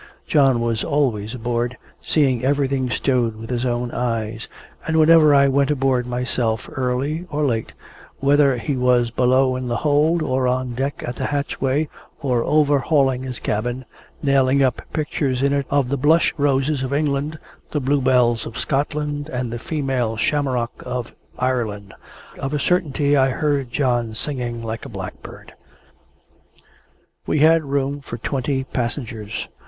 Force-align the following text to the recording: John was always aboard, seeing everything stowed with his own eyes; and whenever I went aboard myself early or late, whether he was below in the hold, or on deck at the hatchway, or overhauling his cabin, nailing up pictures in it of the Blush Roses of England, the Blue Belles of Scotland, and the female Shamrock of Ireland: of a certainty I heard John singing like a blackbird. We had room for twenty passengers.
John 0.25 0.61
was 0.61 0.83
always 0.83 1.35
aboard, 1.35 1.77
seeing 2.01 2.43
everything 2.43 2.89
stowed 2.89 3.35
with 3.35 3.51
his 3.51 3.67
own 3.67 3.91
eyes; 3.91 4.47
and 4.87 4.97
whenever 4.97 5.35
I 5.35 5.47
went 5.47 5.69
aboard 5.69 6.07
myself 6.07 6.67
early 6.73 7.27
or 7.29 7.45
late, 7.45 7.73
whether 8.17 8.57
he 8.57 8.75
was 8.75 9.11
below 9.11 9.55
in 9.55 9.67
the 9.67 9.75
hold, 9.75 10.23
or 10.23 10.47
on 10.47 10.73
deck 10.73 11.03
at 11.05 11.17
the 11.17 11.25
hatchway, 11.25 11.87
or 12.19 12.43
overhauling 12.43 13.21
his 13.21 13.39
cabin, 13.39 13.85
nailing 14.23 14.63
up 14.63 14.81
pictures 14.91 15.43
in 15.43 15.53
it 15.53 15.67
of 15.69 15.87
the 15.87 15.97
Blush 15.97 16.33
Roses 16.35 16.81
of 16.81 16.93
England, 16.93 17.37
the 17.69 17.79
Blue 17.79 18.01
Belles 18.01 18.47
of 18.47 18.57
Scotland, 18.57 19.29
and 19.29 19.53
the 19.53 19.59
female 19.59 20.17
Shamrock 20.17 20.71
of 20.83 21.13
Ireland: 21.37 21.93
of 22.39 22.55
a 22.55 22.59
certainty 22.59 23.15
I 23.15 23.29
heard 23.29 23.69
John 23.71 24.15
singing 24.15 24.63
like 24.63 24.83
a 24.83 24.89
blackbird. 24.89 25.53
We 27.27 27.37
had 27.41 27.63
room 27.65 27.99
for 28.01 28.17
twenty 28.17 28.63
passengers. 28.63 29.47